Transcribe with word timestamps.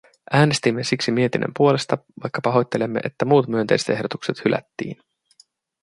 Äänestimme 0.33 0.83
siksi 0.83 1.11
mietinnön 1.11 1.51
puolesta, 1.57 1.97
vaikka 2.23 2.39
pahoittelemme, 2.43 2.99
että 3.03 3.25
muut 3.25 3.47
myönteiset 3.47 3.89
ehdotukset 3.89 4.45
hylättiin. 4.45 4.97